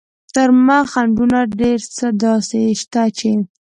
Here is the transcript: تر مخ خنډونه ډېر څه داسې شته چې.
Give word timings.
تر 0.33 0.49
مخ 0.65 0.85
خنډونه 0.91 1.39
ډېر 1.59 1.79
څه 1.97 2.05
داسې 2.23 2.61
شته 2.81 3.03
چې. 3.17 3.31